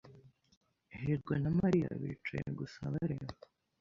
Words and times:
hirwa 0.99 1.35
na 1.43 1.49
Mariya 1.59 1.89
bicaye 2.01 2.49
gusa 2.59 2.79
bareba. 2.93 3.33